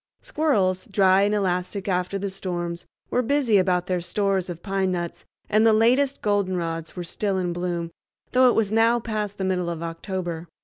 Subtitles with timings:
[0.23, 5.25] Squirrels, dry and elastic after the storms, were busy about their stores of pine nuts,
[5.47, 7.91] and the latest goldenrods were still in bloom,
[8.31, 10.47] though it was now past the middle of October.